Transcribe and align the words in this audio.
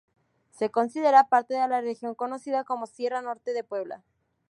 Se 0.49 0.71
considera 0.71 1.29
parte 1.29 1.53
de 1.53 1.67
la 1.67 1.79
región 1.79 2.15
conocida 2.15 2.63
como 2.63 2.87
Sierra 2.87 3.21
Norte 3.21 3.53
de 3.53 3.63
Puebla. 3.63 4.03